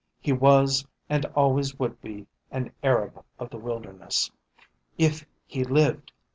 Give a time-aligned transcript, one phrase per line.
[0.19, 4.31] He was and always would be an Arab of the wilderness.
[4.97, 6.11] If he lived!